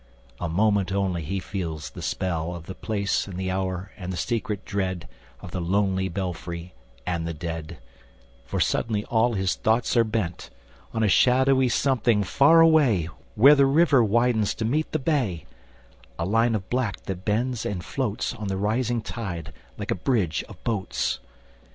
ŌĆØ 0.39 0.45
A 0.47 0.49
moment 0.49 0.91
only 0.91 1.21
he 1.23 1.39
feels 1.39 1.91
the 1.91 2.01
spell 2.01 2.55
Of 2.55 2.65
the 2.65 2.73
place 2.73 3.27
and 3.27 3.37
the 3.39 3.51
hour, 3.51 3.91
and 3.95 4.11
the 4.11 4.17
secret 4.17 4.65
dread 4.65 5.07
Of 5.41 5.51
the 5.51 5.61
lonely 5.61 6.09
belfry 6.09 6.73
and 7.05 7.27
the 7.27 7.35
dead; 7.35 7.77
For 8.43 8.59
suddenly 8.59 9.05
all 9.11 9.33
his 9.33 9.53
thoughts 9.53 9.95
are 9.95 10.03
bent 10.03 10.49
On 10.91 11.03
a 11.03 11.07
shadowy 11.07 11.69
something 11.69 12.23
far 12.23 12.61
away, 12.61 13.09
Where 13.35 13.53
the 13.53 13.67
river 13.67 14.03
widens 14.03 14.55
to 14.55 14.65
meet 14.65 14.91
the 14.91 14.97
bay, 14.97 15.45
ŌĆö 15.45 15.97
A 16.17 16.25
line 16.25 16.55
of 16.55 16.67
black 16.71 17.03
that 17.03 17.23
bends 17.23 17.63
and 17.63 17.85
floats 17.85 18.33
On 18.33 18.47
the 18.47 18.57
rising 18.57 19.03
tide, 19.03 19.53
like 19.77 19.91
a 19.91 19.93
bridge 19.93 20.43
of 20.49 20.63
boats. 20.63 21.19